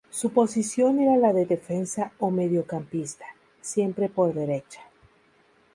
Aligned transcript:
Su 0.09 0.31
posición 0.31 0.99
era 0.99 1.15
la 1.15 1.31
de 1.31 1.45
defensa 1.45 2.11
o 2.17 2.31
mediocampista, 2.31 3.27
siempre 3.61 4.09
por 4.09 4.33
derecha. 4.33 4.81